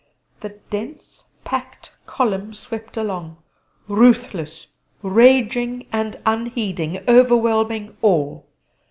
[0.39, 3.37] The dense packed column swept along,
[3.87, 4.69] ruthless,
[5.03, 8.47] raging, and unheeding, overwhelming all....